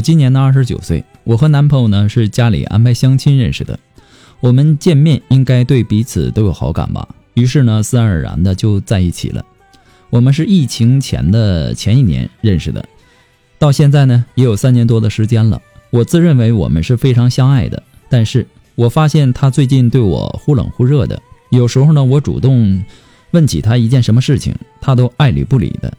[0.00, 3.78] 我今年呢二十九岁，我和男朋友呢是家里安排相亲认识的。
[4.40, 9.44] 我们见面应该对彼此都有好感吧，于是呢自然而然的就在一起了。
[10.08, 12.82] 我们是疫情前的前一年认识的，
[13.58, 15.60] 到现在呢也有三年多的时间了。
[15.90, 22.82] 我自认为我们是非常相爱的，但是我发现他最近对我忽冷忽热的，有时候呢我主动
[23.32, 25.92] 问起他一件什么事情，他都爱理不理的，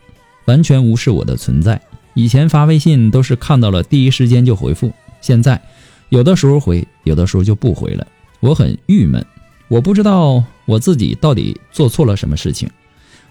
[0.46, 1.80] 完全无视我的存在。
[2.14, 5.62] 以前发微信都是看到了第一时间就回复，现在
[6.10, 8.06] 有的时候回，有的时候就不回了。
[8.40, 9.26] 我很郁闷，
[9.68, 12.70] 我不知道我自己到底做错了什么事情。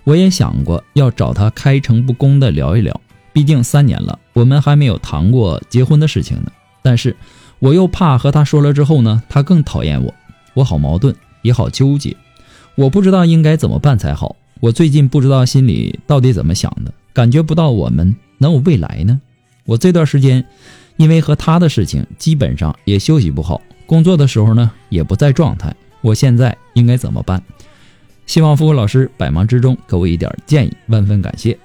[0.05, 2.99] 我也想过要找他开诚布公的聊一聊，
[3.33, 6.51] 毕竟三年了，我们还没有谈过结婚的事情呢。
[6.83, 7.15] 但是
[7.59, 10.15] 我又怕和他说了之后呢，他更讨厌我，
[10.55, 12.17] 我好矛盾，也好纠结。
[12.77, 14.37] 我不知道应该怎么办才好。
[14.61, 18.17] 我最近不知道心里到底怎么想的，感觉不到我们。
[18.41, 19.21] 能有未来呢？
[19.65, 20.45] 我这段时间，
[20.97, 25.77] 因为和他的事情，基本上也休息不好，工作的时候呢也不在状态。
[26.01, 27.43] 我现在应该怎么办？
[28.27, 31.59] 希望付付老师百忙之中给我一点建议，万分感谢。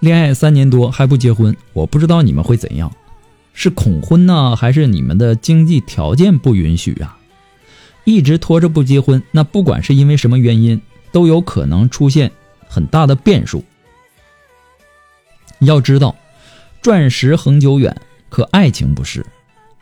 [0.00, 2.92] 恋爱三年多还不结婚，我不知道你们会怎样，
[3.54, 7.18] 是恐婚呢，还是你们的经济条件不允许啊？
[8.04, 10.80] 一直拖着不结婚，那不管是因为什么原因，
[11.12, 12.30] 都有可能出现。
[12.70, 13.64] 很大的变数。
[15.58, 16.14] 要知道，
[16.80, 17.94] 钻石恒久远，
[18.28, 19.26] 可爱情不是。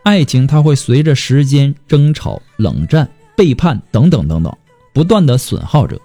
[0.03, 3.07] 爱情它会随着时间争吵、冷战、
[3.37, 4.57] 背叛等等等等，
[4.95, 6.01] 不断的损耗着。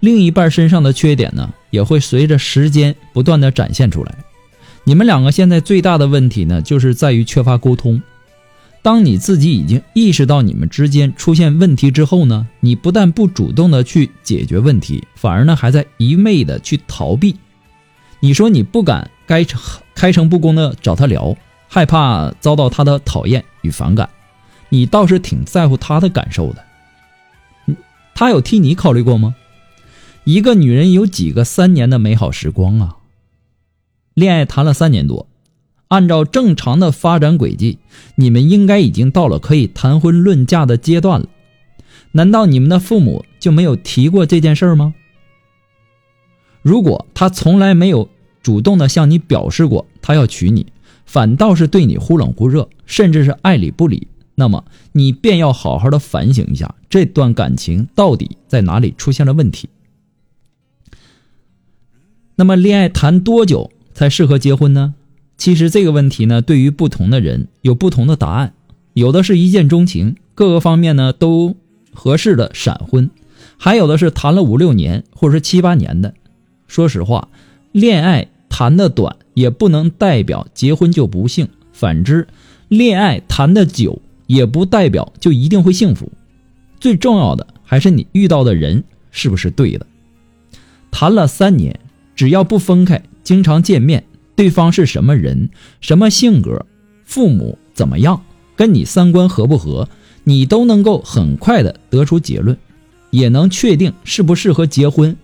[0.00, 4.14] 另一半身上的缺点呢，也会随着时间不断的展现出来。
[4.84, 8.02] 你们两个现在最大的问题呢，就是在于缺乏沟通。
[8.80, 17.36] 当你自己已经意识到你们之间出现问题之后呢，你不但不主动的去解决问题，反而呢还在一味的去逃避。
[18.20, 19.60] 你说你不敢该诚
[19.94, 21.36] 开诚布公的找他聊，
[21.68, 24.08] 害怕遭到他的讨厌与反感，
[24.68, 26.64] 你倒是挺在乎他的感受的。
[28.14, 29.34] 他有替你考虑过吗？
[30.24, 32.96] 一个女人有几个三年的美好时光啊？
[34.14, 35.28] 恋爱谈了三年多。
[35.88, 37.78] 按照正常的发展轨迹，
[38.16, 41.28] 你们应该已经到了可以谈婚论嫁的阶段了。
[42.12, 44.94] 难道你们的父母就没有提过这件事吗？
[46.62, 48.08] 如果他从来没有
[48.42, 50.66] 主动的向你表示过他要娶你，
[51.06, 59.68] 反倒是对你忽冷忽热，甚至是爱理不理，那么你便要好好的反省一下这段感情到底在哪里出现了问题。
[62.36, 64.94] 那么，恋爱谈多久才适合结婚呢？
[65.38, 68.52] 其实这个问题呢，对于不同的人有不同的答案，
[68.92, 71.54] 有的是一见钟情，各个方面呢都
[71.94, 73.08] 合适的闪婚，
[73.56, 76.12] 还有的是谈了五六年或者是七八年的。
[76.66, 77.28] 说实话，
[77.70, 82.26] 恋爱谈的短也不能代表结婚就不幸，反之，
[82.66, 86.10] 恋爱谈的久也不代表就一定会幸福。
[86.80, 88.82] 最重要的还是你遇到的人
[89.12, 89.86] 是不是对的。
[90.90, 91.78] 谈了三年，
[92.16, 94.04] 只要不分开，经常见面。
[94.38, 95.50] 对方是什么人，
[95.80, 96.64] 什么性格，
[97.04, 98.22] 父母怎么样，
[98.54, 99.88] 跟你三观合不合，
[100.22, 102.56] 你都能够很快的得出结论，
[103.10, 105.16] 也能确定适不适合结婚。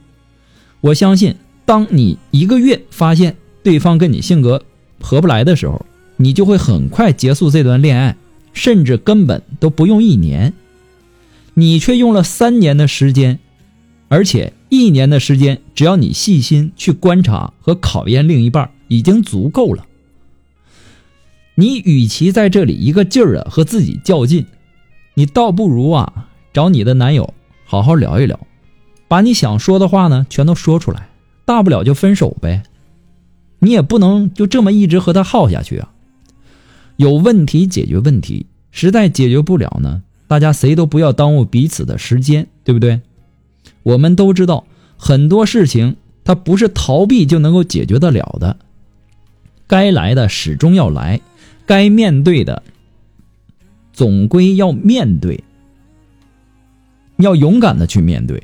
[0.80, 4.60] 我相信，当你一个月发现对方跟你性格
[5.00, 8.16] 合不来的时候，你就会很快结束这段恋爱，
[8.52, 10.52] 甚至根本都不用一年，
[11.54, 13.38] 你却用了三年的时间，
[14.08, 18.68] 而且一年的时间，只要你细心去观察和考验另一半。
[18.88, 19.86] 已经足够了。
[21.56, 24.46] 你与其在这里一个劲儿的和自己较劲，
[25.14, 27.32] 你倒不如啊找你的男友
[27.64, 28.38] 好好聊一聊，
[29.06, 31.08] 把你想说的话呢全都说出来，
[31.44, 32.64] 大不了就分手呗。
[33.60, 35.92] 你也不能就这么一直和他耗下去啊。
[36.96, 43.00] 有问题解决问题，实在解决不了呢，大家谁都不要耽误彼此的时间，对不对？
[43.84, 44.66] 我们都知道
[44.96, 48.56] 很多事情，它不是逃避就能够解决得了的。
[49.66, 51.20] 该来的始终要来，
[51.66, 52.62] 该面对的
[53.92, 55.42] 总归要面对，
[57.16, 58.42] 要勇敢的去面对。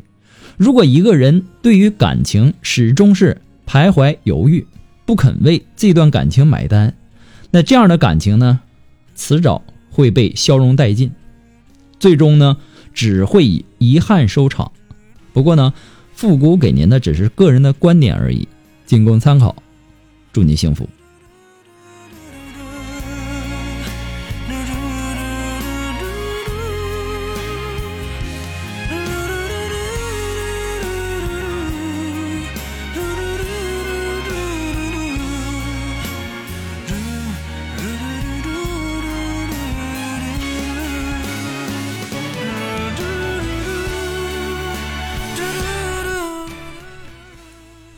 [0.57, 4.67] 如果一个人对于感情始终是徘徊犹豫，
[5.05, 6.95] 不肯为这段感情买单，
[7.51, 8.61] 那这样的感情呢，
[9.15, 11.11] 迟早会被消融殆尽，
[11.99, 12.57] 最终呢，
[12.95, 14.71] 只会以遗憾收场。
[15.33, 15.73] 不过呢，
[16.13, 18.47] 复古给您的只是个人的观点而已，
[18.87, 19.55] 仅供参考。
[20.33, 20.89] 祝您幸福。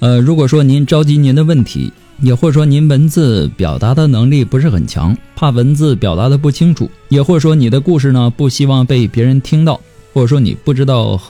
[0.02, 9.80] 呃，如果说您着急您的问题，也或者说您文字表达的能力不是很强，怕文字表达的不清楚，也或者说你的故事呢不希望被别人听到，
[10.12, 11.22] 或者说你不知道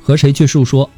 [0.00, 0.88] 和谁去诉说，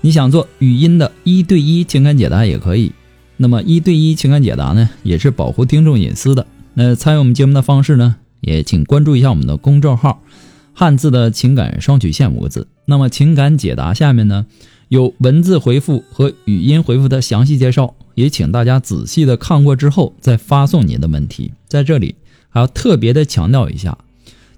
[0.00, 2.90] 你想做语音的一对一情感解答也可以。
[3.36, 6.46] 那么一对一情感解答呢，也是保护听众隐私的。
[6.72, 10.22] 那参与我们节目的方式呢，也请关注一下我们的公众号
[10.72, 12.66] “汉字的情感双曲线”五个字。
[12.86, 14.46] 那么情感解答下面呢？
[14.88, 21.52] 有文字回复和语音回复的详细介绍，也请大家仔细的看过之后再发送您的问题。
[21.66, 22.14] 在这里
[22.48, 23.98] 还要特别的强调一下，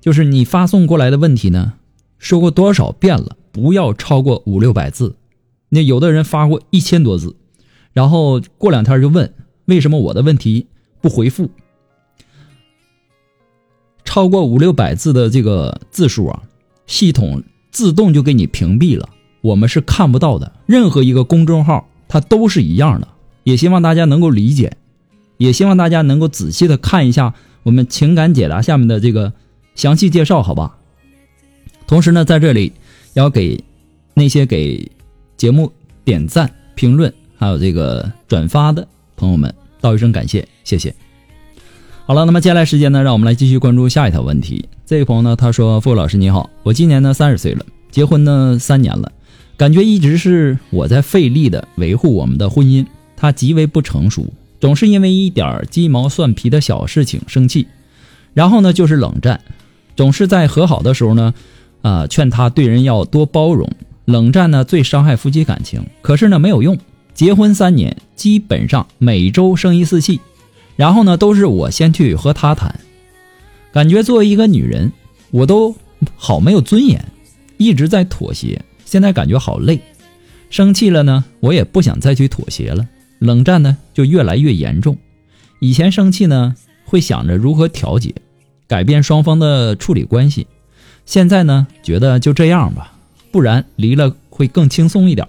[0.01, 1.73] 就是你发送过来的问题呢，
[2.19, 5.17] 说过多少遍了，不要超过五六百字。
[5.71, 7.35] 那有的人发过一千多字，
[7.93, 9.35] 然后过两天就问
[9.65, 10.67] 为什么我的问题
[11.01, 11.51] 不回复。
[14.05, 16.43] 超过五六百字的这个字数啊，
[16.87, 17.43] 系统
[17.73, 19.09] 自动就给你屏蔽了。
[19.41, 23.09] 我们是看不到的，任何一个公众号它都是一样的，
[23.45, 24.77] 也希望大家能够理解，
[25.39, 27.33] 也希望大家能够仔细的看一下
[27.63, 29.33] 我们情感解答下面的这个
[29.75, 30.77] 详细介绍，好吧？
[31.87, 32.73] 同时呢，在这里
[33.15, 33.65] 要给
[34.15, 34.91] 那些给
[35.37, 35.73] 节目
[36.05, 40.95] 点赞、评论还有这个转发的朋友们道一声感谢，谢谢。
[42.05, 44.69] 好了，那么接下来时间呢，让我们来继续关注下一条问题。
[44.85, 49.11] 这位朋友呢，他说：“傅老师你好，我今年呢三十岁了，结婚呢三年了。”
[49.61, 54.25] 感觉一直是我在费力的维护我们的婚姻，他极为不成熟，
[54.59, 57.67] 总是因为一点鸡毛蒜皮的小事情生气，
[58.33, 59.39] 然后呢就是冷战，
[59.95, 61.35] 总是在和好的时候呢，
[61.83, 63.71] 啊劝他对人要多包容，
[64.07, 66.79] 冷战呢最伤害夫妻感情，可是呢没有用，
[67.13, 70.21] 结婚三年，基本上每周生一次气，
[70.75, 72.81] 然后呢都是我先去和他谈，
[73.75, 74.91] 感觉作为一个女人，
[75.31, 75.77] 我都
[76.17, 77.05] 好没有尊严，
[77.59, 78.59] 一直在妥协。
[78.91, 79.81] 现在感觉好累，
[80.51, 82.89] 生气了呢，我也不想再去妥协了。
[83.21, 84.99] 冷战呢就越来越严重。
[85.61, 88.13] 以前生气呢会想着如何调节，
[88.67, 90.49] 改变双方的处理关系。
[91.07, 92.93] 现在呢觉得就这样吧，
[93.31, 95.29] 不然离了会更轻松一点。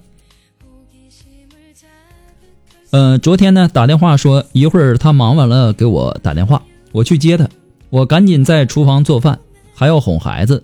[2.89, 7.47] 呃，昨天呢打电话说一会儿他忙完了给我打电话，我去接他。
[7.91, 9.37] 我赶紧在厨房做饭，
[9.75, 10.63] 还要哄孩子。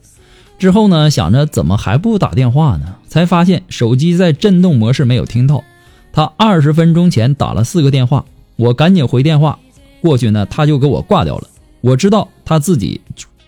[0.57, 2.95] 之后呢，想着怎么还不打电话呢？
[3.07, 5.63] 才发现手机在震动模式，没有听到。
[6.11, 9.59] 他二十分钟前打了四个电话，我赶紧回电话
[10.01, 11.47] 过去呢，他就给我挂掉了。
[11.81, 12.99] 我知道他自己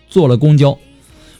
[0.08, 0.78] 坐了公交，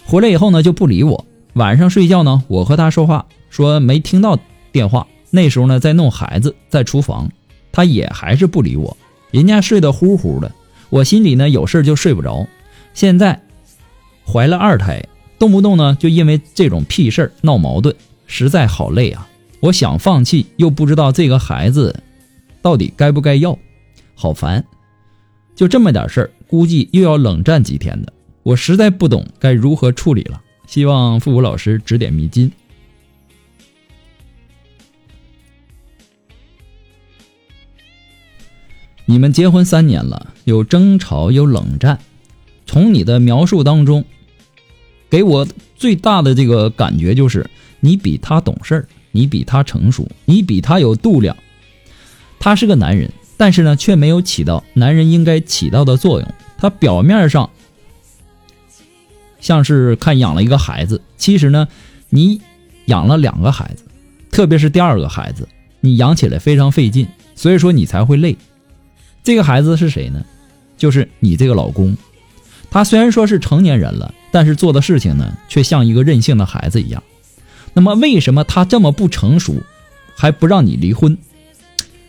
[0.04, 1.24] 回来以后呢就不理我。
[1.54, 4.38] 晚上睡觉呢，我和他说话，说没听到
[4.72, 5.06] 电话。
[5.30, 7.30] 那时候呢在弄孩子，在厨房，
[7.70, 8.96] 他也还是不理我。
[9.30, 10.50] 人家睡得呼呼的，
[10.88, 12.46] 我心里呢有事就睡不着。
[12.92, 13.40] 现在
[14.26, 15.04] 怀了二胎。
[15.40, 19.26] 动不动呢，就因为这种屁事儿闹矛盾，实在好累啊！
[19.60, 22.02] 我想放弃，又不知道这个孩子
[22.60, 23.58] 到底该不该要，
[24.14, 24.62] 好烦。
[25.56, 30.42] 就这么点事儿，估计又要冷战几天的，我实在不懂该如何处理了。
[30.66, 32.52] 希望复古老师指点迷津。
[39.06, 41.98] 你们结婚三年了，有争吵，有冷战，
[42.66, 44.04] 从你的描述当中。
[45.10, 47.44] 给我最大的这个感觉就是，
[47.80, 51.36] 你比他懂事儿，你比他成熟，你比他有度量。
[52.38, 56.34] 他是个男人，但是呢，却没有起到男人应该起到的作用。
[56.56, 57.50] 他表面上
[59.40, 61.66] 像是看养了一个孩子，其实呢，
[62.08, 62.40] 你
[62.86, 63.84] 养了两个孩子，
[64.30, 65.48] 特别是第二个孩子，
[65.80, 68.36] 你养起来非常费劲，所以说你才会累。
[69.22, 70.24] 这个孩子是谁呢？
[70.76, 71.96] 就是你这个老公。
[72.70, 77.02] 他虽然说是成年人了，但是做的事情呢，却像一个任性的孩子一样。
[77.72, 79.56] 那么为什么他这么不成熟，
[80.16, 81.16] 还不让你离婚？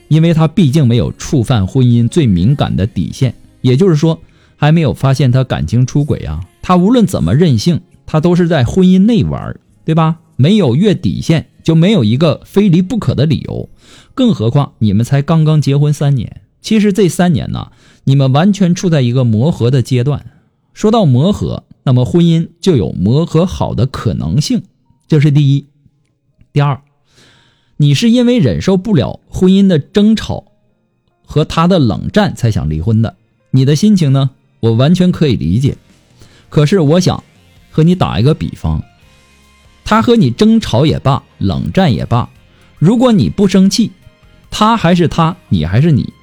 [0.07, 4.19] 因为他毕竟没有触犯婚姻最敏感的底线，也就是说，
[4.57, 6.43] 还没有发现他感情出轨啊。
[6.61, 10.17] 他无论怎么任性，他都是在婚姻内玩，对吧？
[10.35, 13.69] 没有越底线，就没有一个非离不可的理由。
[14.13, 17.71] 更何况你们才刚刚结婚三年，其实这三年呢，
[18.03, 20.25] 你们完全处在一个磨合的阶段。
[20.73, 24.63] 说到磨合，那么婚姻就有磨合好的可能性，
[25.07, 25.65] 这是第一。
[26.53, 26.81] 第二，
[27.77, 30.45] 你是因为忍受不了婚姻的争吵
[31.25, 33.15] 和他的冷战才想离婚的，
[33.51, 35.77] 你的心情呢，我完全可以理解。
[36.49, 37.23] 可是我想
[37.71, 38.83] 和你打一个比方，
[39.83, 42.29] 他和你争吵也罢，冷战也罢，
[42.77, 43.91] 如果你不生气，
[44.49, 46.13] 他还是他，你还是你，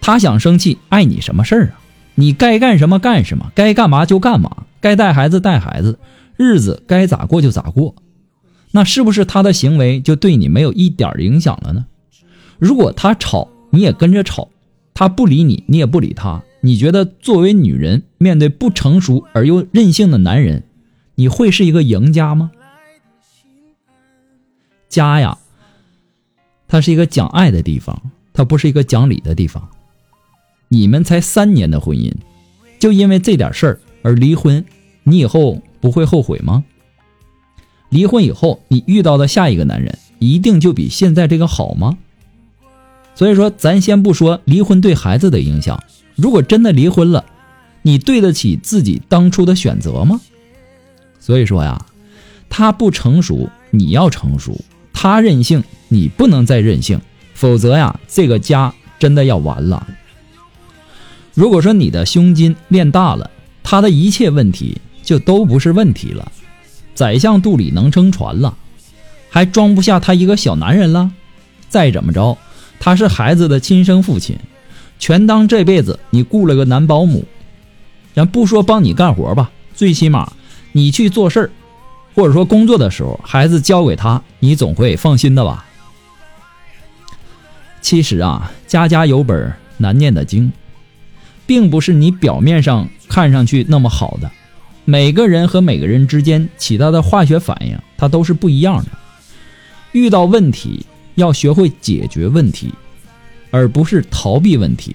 [0.00, 1.80] 他想生气，碍你什么事儿啊？
[2.16, 5.98] 你该干什么干什么，该干嘛就干嘛，该带孩子带孩子，
[6.36, 7.94] 日子该咋过就咋过，
[8.72, 11.86] 那是不是他的行为就对你没有一点影响了呢？
[12.58, 14.48] 如果他吵，你也跟着吵；
[14.94, 16.42] 他不理你，你也不理他。
[16.62, 20.64] 你觉得作为女人，面对不成熟而又任性的男人，
[21.14, 22.50] 你会是一个赢家吗？
[24.88, 25.38] 家呀，
[26.68, 29.68] 它是一个讲爱的地方，它不是一个讲理的地方。
[30.68, 32.12] 你们才三年的婚姻，
[32.78, 34.64] 就因为这点事儿而离婚，
[35.04, 36.64] 你以后不会后悔吗？
[37.88, 41.98] 离婚以后，你遇到的下一个男人一定就比现在这个好吗？
[43.14, 45.82] 所以说，咱先不说离婚对孩子的影响，
[46.14, 47.24] 如果真的离婚了，
[47.82, 50.20] 你对得起自己当初的选择吗？
[51.18, 51.84] 所以说呀，
[52.48, 54.52] 他不成熟，你要成熟；
[54.92, 57.00] 他任性，你不能再任性，
[57.34, 59.86] 否则呀，这个家真的要完了。
[61.34, 63.30] 如果说你的胸襟练大了，
[63.62, 66.30] 他的一切问题就都不是问题了。
[66.94, 68.56] 宰相肚里能撑船了，
[69.30, 71.10] 还装不下他一个小男人了？
[71.68, 72.36] 再怎么着，
[72.78, 74.36] 他是孩子的亲生父亲，
[74.98, 77.24] 全当这辈子你雇了个男保姆。
[78.12, 80.32] 咱不说帮你干活吧，最起码
[80.72, 81.50] 你去做事儿，
[82.14, 85.64] 或者说工作的时候，孩子交给他，你总会放心的吧？
[87.80, 90.52] 其实啊，家家有本难念的经。
[91.50, 94.30] 并不是你表面上看上去那么好的，
[94.84, 98.90] 每个人和每个人之间起到的化学反应，它都是不一样的。
[99.90, 102.72] 遇到问题要学会解决问题，
[103.50, 104.94] 而不是逃避问题。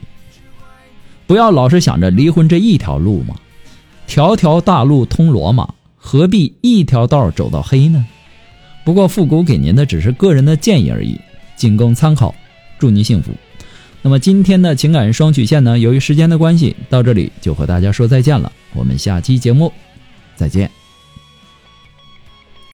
[1.28, 3.36] 不要老是想着离婚这一条路嘛，
[4.08, 8.06] 条条大路通罗马，何必一条道走到黑呢？
[8.86, 11.20] 不过复古给您的只是个人的建议而已，
[11.58, 12.34] 仅供参考。
[12.80, 13.34] 祝您幸福。
[14.06, 15.80] 那么今天的情感双曲线呢？
[15.80, 18.52] 由于时间的关系，到这里就和大家说再见了。
[18.76, 19.74] 我们下期节目
[20.36, 20.70] 再见。